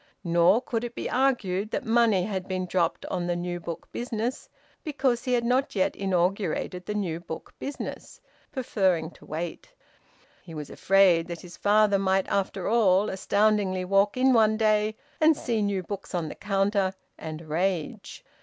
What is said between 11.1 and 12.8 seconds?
that his father might after